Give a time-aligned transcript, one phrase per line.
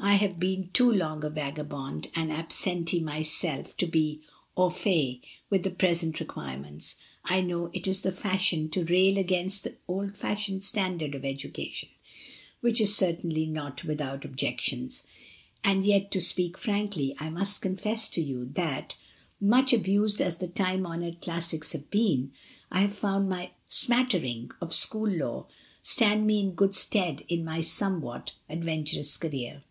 [0.00, 4.22] I have been too long a vagabond and absentee myself to be
[4.56, 5.20] aufait
[5.50, 6.94] with the present requirements.
[7.24, 11.88] I know it is the fashion to rail against the old fashioned standard of education,
[12.60, 15.02] which is certainly not without objections,
[15.64, 18.96] and yet to speak frankly I must confess to you that,
[19.40, 22.30] much abused as the time honoured classics have been,
[22.70, 25.46] I have found my own smattering of school lore
[25.82, 29.64] stand me in good stead in my somewhat ad venturous career.